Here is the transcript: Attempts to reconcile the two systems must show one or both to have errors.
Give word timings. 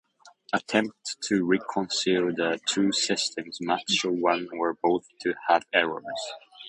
Attempts 0.51 1.15
to 1.27 1.45
reconcile 1.45 2.33
the 2.33 2.59
two 2.65 2.91
systems 2.91 3.59
must 3.61 3.87
show 3.91 4.09
one 4.09 4.47
or 4.51 4.73
both 4.73 5.05
to 5.19 5.35
have 5.47 5.63
errors. 5.73 6.33